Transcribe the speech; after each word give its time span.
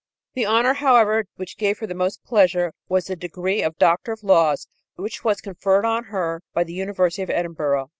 The 0.33 0.47
honor, 0.47 0.73
however, 0.73 1.25
which 1.35 1.59
gave 1.59 1.77
her 1.77 1.85
the 1.85 1.93
most 1.93 2.23
pleasure 2.23 2.73
was 2.89 3.05
the 3.05 3.15
degree 3.15 3.61
of 3.61 3.77
Doctor 3.77 4.11
of 4.13 4.23
Laws, 4.23 4.67
which 4.95 5.23
was 5.23 5.41
conferred 5.41 5.85
on 5.85 6.05
her 6.05 6.41
by 6.55 6.63
the 6.63 6.73
University 6.73 7.21
of 7.21 7.29
Edinburgh. 7.29 7.89